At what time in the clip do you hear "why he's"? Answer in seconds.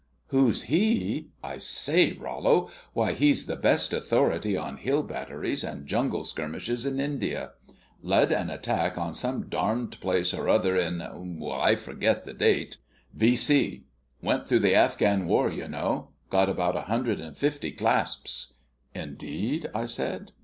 2.93-3.45